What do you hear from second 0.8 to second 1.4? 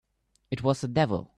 the devil!